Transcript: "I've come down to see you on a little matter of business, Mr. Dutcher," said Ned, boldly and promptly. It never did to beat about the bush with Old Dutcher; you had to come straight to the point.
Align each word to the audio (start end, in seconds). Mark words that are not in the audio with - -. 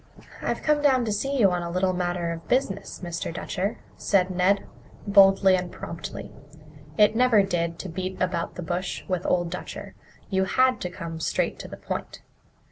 "I've 0.41 0.63
come 0.63 0.81
down 0.81 1.05
to 1.05 1.11
see 1.11 1.37
you 1.39 1.51
on 1.51 1.61
a 1.61 1.69
little 1.69 1.93
matter 1.93 2.31
of 2.31 2.47
business, 2.47 3.01
Mr. 3.03 3.31
Dutcher," 3.31 3.77
said 3.97 4.31
Ned, 4.31 4.65
boldly 5.05 5.55
and 5.55 5.71
promptly. 5.71 6.31
It 6.97 7.15
never 7.15 7.43
did 7.43 7.77
to 7.77 7.87
beat 7.87 8.19
about 8.19 8.55
the 8.55 8.63
bush 8.63 9.03
with 9.07 9.27
Old 9.27 9.51
Dutcher; 9.51 9.93
you 10.31 10.45
had 10.45 10.81
to 10.81 10.89
come 10.89 11.19
straight 11.19 11.59
to 11.59 11.67
the 11.67 11.77
point. 11.77 12.23